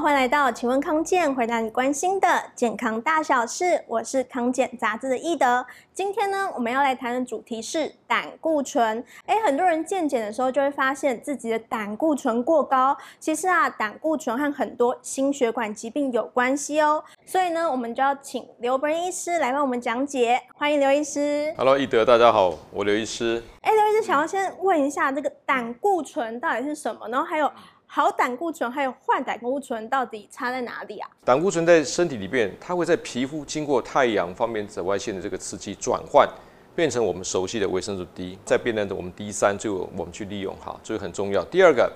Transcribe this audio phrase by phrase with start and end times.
[0.00, 3.84] 欢迎来到请问康健，回答你关心的健康大小事。
[3.86, 5.66] 我是康健杂志的易德。
[5.92, 9.04] 今天呢，我们要来谈的主题是胆固醇。
[9.26, 12.96] 哎，很多人健检的时候就会发现自己的胆固醇过高。
[13.18, 17.04] 其实啊，胆固醇和很多心血管疾病有关系哦。
[17.26, 20.40] 所以呢，我们就要请刘伯恩医师来帮我们讲解。
[20.54, 21.52] 欢迎刘医师。
[21.58, 23.42] Hello，易德，大家好，我刘医师。
[23.60, 27.06] 哎，刘医师，想要先问一下，这个胆固醇到底是什么？
[27.10, 27.52] 然后还有。
[27.92, 31.10] 好胆固醇还有坏胆固醇到底差在哪里啊？
[31.24, 36.24] 胆固醇在身体里面，它会在皮肤经过太阳方面紫外线的这个刺激转换，
[36.72, 41.44] 变成我们熟悉的维生素 D，再变成我们 D 三，就我们去利用哈，这个很重要。
[41.46, 41.92] 第二个，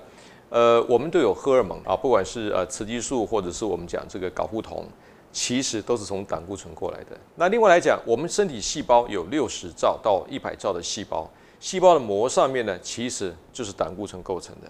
[0.50, 4.84] 呃，我们都有荷尔蒙啊，不管是呃雌激素或者是我们讲这个睾固酮，
[5.30, 7.16] 其实都是从胆固醇过来的。
[7.36, 11.30] 那另外来讲，我们身体细胞有六十兆到一百兆的细胞，
[11.60, 14.68] 细胞的膜上面呢，其实就是胆固醇构成的。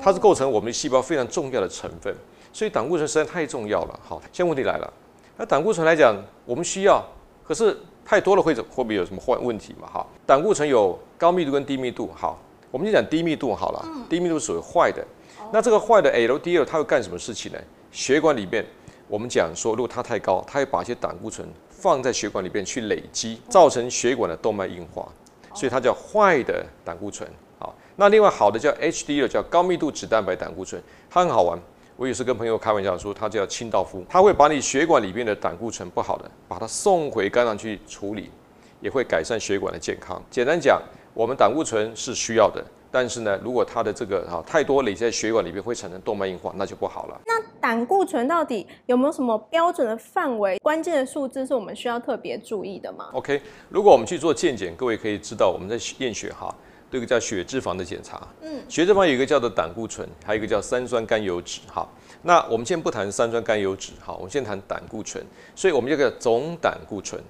[0.00, 2.14] 它是构成我们细胞非常重要的成分，
[2.52, 4.00] 所以胆固醇实在太重要了。
[4.02, 4.92] 好，现在问题来了，
[5.36, 6.14] 那胆固醇来讲，
[6.44, 7.02] 我们需要，
[7.46, 9.88] 可是太多了会会不会有什么坏问题嘛？
[9.88, 12.10] 哈，胆固醇有高密度跟低密度。
[12.14, 12.38] 好，
[12.70, 15.04] 我们就讲低密度好了，低密度属于坏的。
[15.52, 17.58] 那这个坏的 LDL 它会干什么事情呢？
[17.92, 18.64] 血管里面，
[19.08, 25.06] 我们讲说，如果它太高，它会把一些胆固醇放在血管里面去累积，造成血管的动脉硬化，
[25.54, 27.28] 所以它叫坏的胆固醇。
[27.96, 31.58] 那另外好的叫 HDL，叫高密度脂蛋白胆固醇，它很好玩。
[31.96, 38.30] 我有时跟朋友开玩笑说，它叫清道夫，它会把你血管里面的胆固醇不好的，把它送回肝脏去处理，
[38.80, 40.20] 也会改善血管的健康。
[40.28, 40.82] 简单讲，
[41.14, 47.20] 我们胆固醇是需要的，但是呢，如果它的这个哈太多累积在血管里面，会产生动脉硬化，那就不好了。
[47.26, 50.58] 那胆固醇到底有没有什么标准的范围？
[50.58, 56.52] 关键的数字是我们需要特别注意的吗？OK，如果我们去做健检，各位可以知道我们在验血哈。
[56.94, 61.60] 这个叫血脂肪的检查，嗯，血脂肪有一个叫做胆固醇，还有一个叫三酸甘油脂。
[61.66, 61.92] 好，
[62.22, 65.20] 那我们先不谈三酸甘油脂，好，我们先谈胆固醇。
[65.56, 67.20] 所以，我们这个总胆固醇，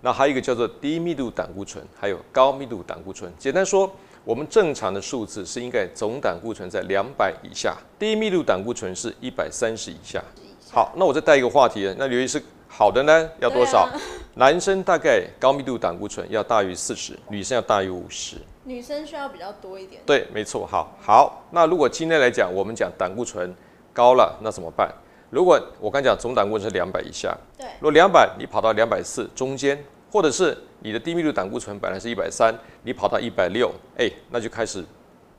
[0.00, 3.30] 那还有一个叫做低密度胆固醇，还有高密度胆固醇。
[3.38, 3.94] 简单说，
[4.24, 10.24] 我们正常的数字是应该总胆固醇在两百以下，低密度胆固醇是一百三十以下。
[10.72, 13.88] 好，那我再带一个话题，那刘医师，好的呢要多少？
[14.34, 18.36] 男生大概高密度胆固醇要大于四十，女生要大于五十。
[18.62, 20.00] 女生需要比较多一点。
[20.06, 20.64] 对，没错。
[20.64, 21.42] 好，好。
[21.50, 23.52] 那如果今天来讲，我们讲胆固醇
[23.92, 24.88] 高了，那怎么办？
[25.30, 27.66] 如果我刚讲总胆固醇是两百以下，对。
[27.80, 32.54] 如果两百，你跑到两百四中间，或者是你的低密度胆固醇本来是一百三，
[32.84, 34.84] 你跑到一百六，哎，那就开始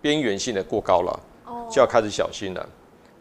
[0.01, 2.69] 边缘性的过高了，哦，就要开始小心了。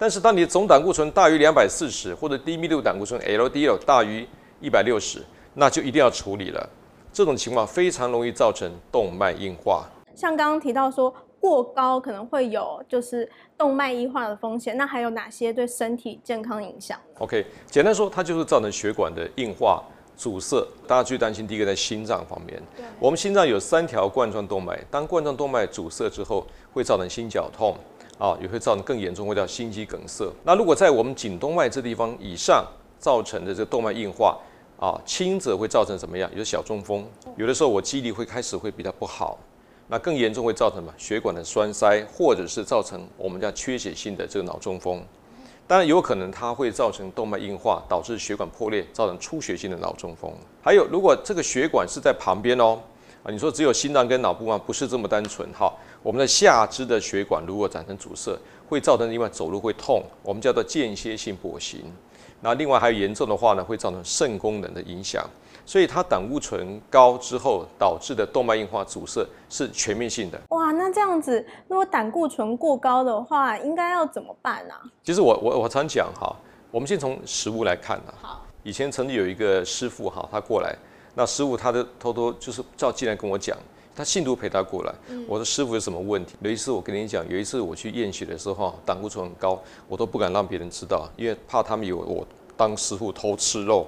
[0.01, 4.27] 但是当你的总胆固醇大于两百四十，或者低密度胆固醇 LDL 大于
[4.59, 5.23] 一百六十，
[5.53, 6.71] 那就一定要处理了。
[7.13, 9.85] 这种情况非常容易造成动脉硬化。
[10.15, 13.29] 像刚刚提到说过高可能会有就是
[13.59, 19.83] 动脉硬化的风险，那还有哪些对身体健康影响？OK，简单说，它就是造成血管的硬化
[20.17, 20.67] 阻塞。
[20.87, 27.77] 大家最担心第一个在心脏方面，对我们心脏有三条冠状动脉，当冠状动脉阻塞之后，会造成心绞痛
[28.21, 30.31] 啊，也会造成更严重，会叫心肌梗塞。
[30.45, 32.65] 那如果在我们颈动脉这地方以上
[32.99, 34.39] 造成的这个动脉硬化
[34.79, 36.31] 啊，轻则会造成怎么样？
[36.37, 37.05] 有小中风，
[37.37, 39.39] 有的时候我记忆力会开始会比较不好。
[39.89, 40.95] 那更严重会造成什么？
[40.97, 45.03] 血管的栓塞，或者是造成我们叫缺血性的这个脑中风。
[45.67, 50.33] 当然有可能它会造成动脉硬化，导致血管破裂，造成出血性的脑中风。
[50.63, 52.79] 还有，如果这个血管是在旁边哦，
[53.23, 54.61] 啊，你说只有心脏跟脑部吗？
[54.65, 55.73] 不是这么单纯哈。
[56.03, 58.39] 我们的下肢的血管如果产生阻塞，
[58.69, 61.81] 会造成另外走路会痛，我们叫做间歇性跛行。
[62.41, 65.29] 那另外还有严重的话呢，会造成肾功能的影响。
[65.67, 70.41] 所以它胆固醇高之后导致的动脉硬化阻塞是全面性的。
[70.49, 74.83] 哇，那这样子，如果胆固醇过高的话，应该要怎么办呢、啊？
[75.05, 76.35] 其实我我我常讲哈，
[76.71, 78.15] 我们先从食物来看呐。
[78.23, 78.45] 好。
[78.63, 80.75] 以前曾经有一个师傅哈，他过来，
[81.15, 83.57] 那师傅他就偷偷就是照进来跟我讲，
[84.01, 84.95] 他信徒陪他过来。
[85.09, 86.35] 嗯、我说师傅有什么问题？
[86.41, 92.27] 有一次我跟你讲，有一次我去验血的时候，胆固醇很高，我都不敢让别人知道，因为怕他们以为我
[92.57, 93.87] 当师傅偷吃肉。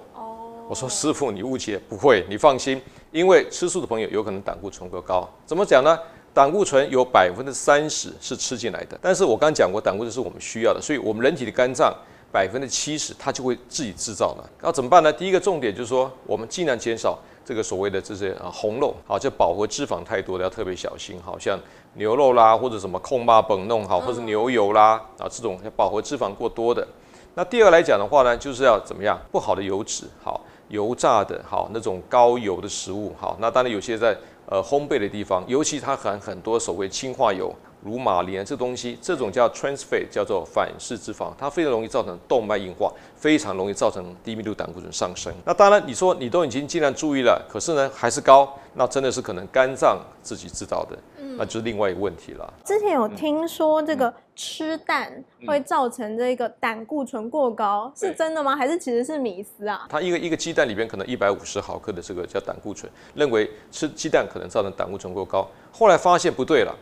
[0.68, 2.78] 我说师傅，你误解，不会，你放心，
[3.10, 5.26] 因为吃素的朋友有可能胆固醇过高。
[5.46, 5.98] 怎么讲呢？
[6.34, 11.94] 胆固醇有百分之三十是吃进来的，但是我刚讲过，胆固醇是我们需要的，所以我们人体的肝脏
[12.30, 14.50] 百分之七十它就会自己制造了。
[14.60, 15.10] 那怎么办呢？
[15.10, 21.58] 第一个重点就是说，我们尽量减少这个所谓的这些啊红肉，好，就饱和脂肪太多的要特别小心，好像
[21.94, 26.86] 牛肉啦，或者什么控巴本弄好，或者牛油啦啊这种饱和脂肪过多的。
[27.34, 29.18] 那第二来讲的话呢，就是要怎么样？
[29.30, 30.40] 不好的油脂，好。
[30.68, 34.16] 油炸的好，那种高油的食物好，那当然有些在
[34.46, 45.32] 呃烘焙的地方，尤其它含很多所谓氢化油，如马莲这东西，这种叫 trans fat，叫做反式脂肪，它非常容易造成动脉硬化，非常容易造成低密度胆固醇上升。
[45.44, 50.96] 那当然，你说你都已经尽量注意了，可是呢还是高，那真的是可能肝脏自己制造的，
[51.36, 52.54] 那就是另外一个问题了。
[52.64, 55.12] 之前有听说这个吃蛋
[55.44, 58.54] 会造成这个胆固醇过高，是真的吗？
[58.54, 59.88] 还是其实是迷思啊？
[59.88, 66.72] 它一个一个鸡蛋里边可能一百五十毫克的这个叫胆固醇，认为吃鸡蛋可能造成胆固醇过高，后来发现不对了。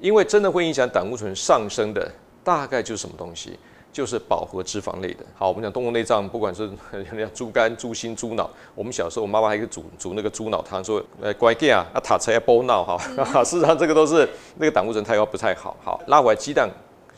[0.00, 2.10] 因为真的会影响胆固醇上升的，
[2.44, 3.58] 大概就是什么东西？
[3.92, 5.24] 就是饱和脂肪类的。
[5.34, 12.98] 好，我们讲动物内脏，不管是 人家猪肝、猪心、猪脑，我们小时候我妈妈还可以煮煮那个猪脑汤，说呃乖给啊，啊塔才要煲脑哈。
[13.42, 15.74] 事实上这个都是那个胆固醇太高不太好。
[15.82, 16.68] 好，拉回来鸡蛋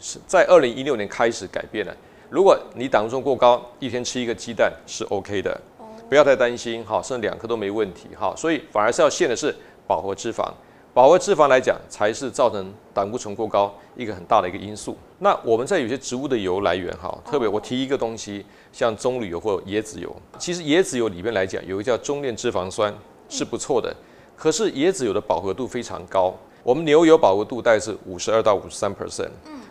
[0.00, 1.92] 是在二零一六年开始改变了。
[2.30, 5.60] 如果你胆固醇过高，一天吃一个鸡蛋是 OK 的，
[6.08, 6.84] 不要太担心。
[6.84, 8.10] 哈，剩两颗都没问题。
[8.14, 9.52] 哈，所以反而是要限的是
[9.84, 10.48] 饱和脂肪。
[10.98, 14.96] 饱和脂肪来讲，才是造成胆固醇过高一个很大的一个因素。
[15.20, 20.12] 那我们在有些植物的油来源哈，特别我提一个东西，像棕榈油或椰子油。
[20.40, 22.92] 其实椰子油里面来讲，有一个叫中链脂肪酸
[23.28, 23.94] 是不错的，
[24.36, 26.34] 可是椰子油的饱和度非常高。
[26.64, 29.30] 我们牛油饱和度大概是五十二到五十三 percent。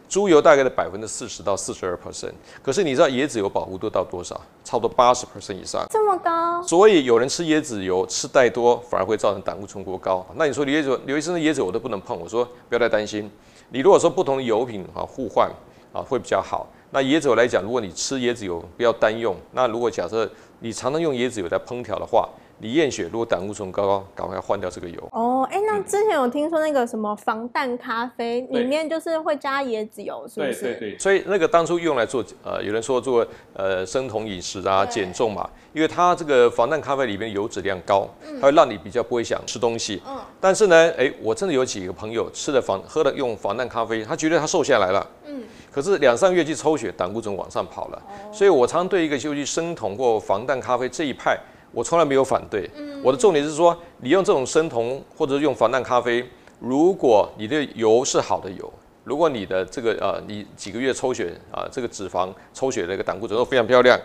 [0.10, 2.32] 猪油大概的百分之四十到四十二 percent，
[2.64, 4.40] 可是你知道椰子油饱和度到多少？
[4.64, 6.62] 差不多八十 percent 以上，这么高。
[6.64, 10.26] 所以有人吃椰子油吃太多，反而会造成胆固醇过高。
[10.36, 13.30] 那你说椰子刘医生的椰子油我都不能碰，我说不要太担心。
[13.70, 15.50] 你如果说不同的油品啊互换
[15.92, 16.68] 啊会比较好。
[16.92, 20.30] 那椰子油来讲，如果你吃椰子油不要单用，那如果假设
[20.60, 22.30] 你常常用椰子油在烹调的话。
[22.60, 25.00] 你验血，如果胆固醇高高，赶快要换掉这个油。
[25.12, 30.62] 哦，哎、欸，那之前有听说那个什么防弹咖啡里面就是会加椰子油，是不是？
[30.62, 31.00] 对对对。
[31.00, 38.10] 所以那个当初用来做，呃，有人说做呃生酮饮食啊，减重嘛，因为它这个防弹咖啡里面油脂量高，
[38.42, 40.02] 它会让你比较不会想吃东西。
[40.08, 40.18] 嗯。
[40.42, 45.08] 但是呢，哎、欸，我真的有几个朋友吃了防喝了用防弹咖啡，他觉得他瘦下来了。
[45.28, 45.44] 嗯。
[45.72, 48.02] 可是两三个月去抽血，胆固醇往上跑了。
[48.08, 48.34] 哦。
[48.34, 51.38] 所以我常对一个就是生酮或防弹咖啡这一派。
[51.78, 52.68] 我从来没有反对，
[53.04, 56.28] 我的重点是说，你用这种生酮或者是用防弹咖啡，
[56.60, 63.96] 如果你的油是好的油，如果你的这个呃，你几个月抽血啊，这个脂肪抽血的一个胆固醇都非常漂亮，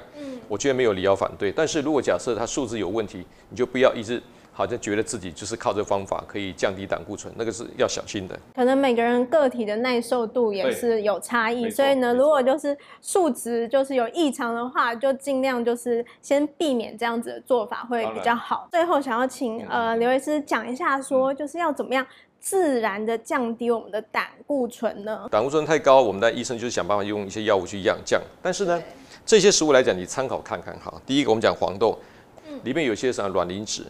[0.48, 1.50] 我觉得没有理由反对。
[1.50, 4.22] 但是如果假设它数字有问题，你就不要一直。
[4.62, 8.38] 好像觉得自己就是靠这个方法可以降低胆固醇，那个是要小心的。
[8.54, 18.68] 可能每个人个体的耐受度也是有差异，所以呢，如果就是数值就是有异常的话，就尽量就是先避免这样子的做法会比较好。
[18.70, 22.06] 最后想要请呃刘医师讲一下，说就是要怎么样
[22.38, 25.26] 自然的降低我们的胆固醇呢？
[25.28, 28.22] 胆固醇太高，我们的医生就是想办法用一些药物去降降。
[28.40, 28.80] 但是呢，
[29.26, 30.92] 这些食物来讲，你参考看看哈。
[31.04, 31.98] 第一个我们讲黄豆，
[32.64, 33.84] 里面有些什么卵磷脂。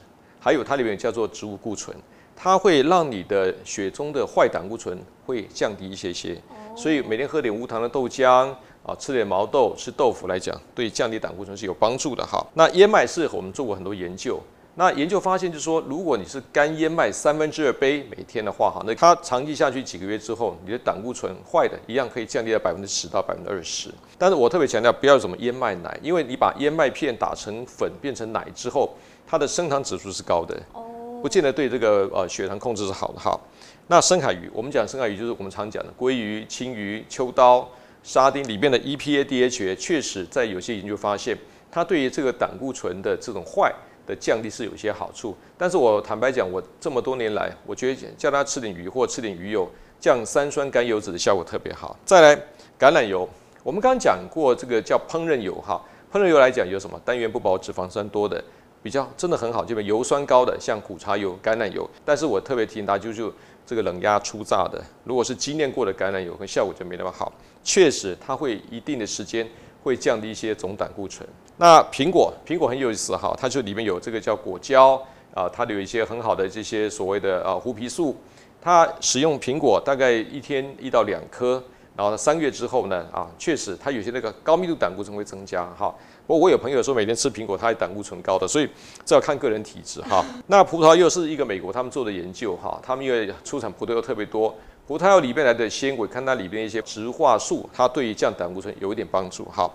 [0.44, 1.96] 还有它里面叫做植物固醇，
[2.34, 6.36] 它会让你的血中的坏胆固醇会降低一些些，
[6.76, 8.52] 所以每天喝点无糖的豆浆
[8.82, 12.44] 啊，吃点毛豆，吃豆腐来讲，对降低胆固醇是有帮助的哈。
[12.54, 14.40] 那燕麦是我们做过很多研究，
[14.74, 23.90] 那研究发现就是说，如果你是干燕麦三分之二杯每天的话哈，那它长期下去几个月之后，你的胆固醇坏的一样可以降低到百分之十到百分之二十。
[24.18, 28.92] 但是我特别强调不要什么燕麦奶，因为你把燕麦片打成粉变成奶之后。
[29.26, 30.54] 它的升糖指数是高的，
[31.22, 33.38] 不见得对这个呃血糖控制是好的哈。
[33.88, 37.68] 那深海鱼，我们讲深海鱼就是我们常讲的鲑鱼、青鱼、秋刀、
[38.02, 41.36] 沙丁里面的 EPA、DHA，确实在有些研究发现，
[41.70, 43.72] 它对于这个胆固醇的这种坏
[44.06, 45.36] 的降低是有些好处。
[45.58, 51.96] 但是我坦白讲，我这么多年来，我觉得叫他吃点鱼或吃点鱼油，降三酸甘油脂的效果特别好。
[52.04, 52.36] 再来
[52.78, 53.28] 橄榄油，
[53.62, 58.42] 我们刚刚讲过这个叫烹饪油哈，烹饪油来讲有什么单元不饱和脂肪酸多的。
[58.82, 63.32] 比较真的很好，这边油酸高的像苦茶油、橄榄油，但是我特别提醒大家，就是
[63.64, 67.32] 这个冷压初榨的，如果是精炼过的橄榄油，跟效果就没那么好。
[67.62, 69.48] 确实，它会一定的时间
[69.84, 71.26] 会降低一些总胆固醇。
[71.56, 75.00] 那苹果，苹果很有意思哈，它就里面有这个叫果胶
[75.32, 78.16] 啊，它有一些很好的这些所谓的啊胡皮素，
[78.60, 81.62] 它使用苹果大概一天一到两颗，
[81.96, 85.94] 然后呢三个月之后呢啊，确实它有些那个高密度胆固醇会增加哈。
[86.26, 88.68] 不过我有朋友说每天吃苹果，他胆固醇高的，所以
[89.04, 90.24] 这要看个人体质哈。
[90.46, 94.54] 那葡萄柚是一个美国他们做的研究哈，他们因为出产葡萄柚特别多，
[94.86, 99.70] 葡萄柚里面来的纤维，看它里面一些植化素，它对于降胆固醇有一点帮助哈。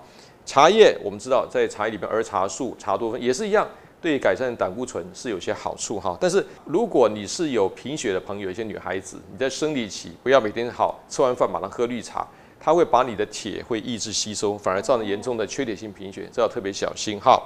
[0.46, 3.68] 茶叶我们知道在茶叶里面儿茶素、茶多酚也是一样，
[4.02, 6.18] 对改善胆固醇是有些好处哈。
[6.20, 12.28] 但是如果你是有贫血的朋友，一些女孩子你在生理期，不要每天好吃完饭马上喝绿茶。
[12.60, 17.40] 它会把你的铁会抑制吸收，反而造成严重的缺铁性贫血，这要特别小心哈。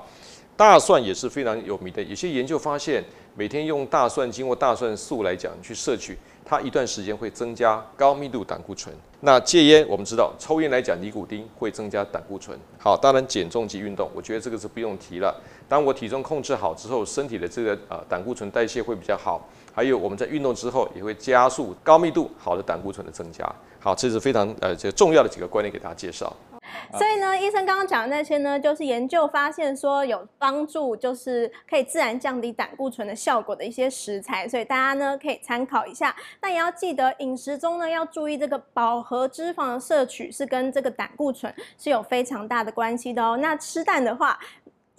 [0.61, 3.03] 大蒜也是非常有名的，有些研究发现，
[3.33, 6.15] 每天用大蒜经过大蒜素来讲去摄取，
[6.45, 8.93] 它一段时间会增加高密度胆固醇。
[9.21, 12.55] 那戒烟，我们知道抽烟来讲，尼古丁会增加胆固醇。
[12.77, 15.35] 好，当然减重及运动，我觉得这个是不用提了。
[15.67, 19.49] 当我体重控制好之后，身体的这个呃胆固醇代谢会比较好。
[19.73, 23.51] 还有我们在运动之后，也会加速高密度好的胆固醇的增加。
[23.79, 26.31] 好，这是非常呃这个重要的几个观念给大家介绍。
[26.93, 36.15] 所以呢，医生刚刚讲的那些呢，就是研究发现说有帮助，就是可以自然降低胆固醇的效果的一些食材，所以大家呢可以参考一下。
[36.41, 43.37] 那也要记得饮食中呢要注意这个饱和脂肪的摄取是跟这个胆固醇是有非常大的关系的哦。
[43.37, 44.37] 那吃蛋的话，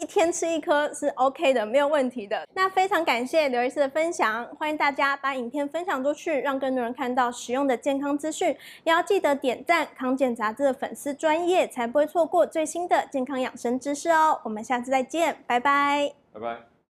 [0.02, 2.44] 一天吃一颗是 OK 的，没有问题的。
[2.54, 8.49] 那非常感谢刘医师的分享，欢迎大家把影片分享出去，让更多人看到实用的健康资讯。
[8.82, 14.40] 也要记得点赞康健杂志的粉丝专业，才不会错过最新的健康养生知识哦。
[14.42, 16.72] 我们下次再见，拜拜，拜拜。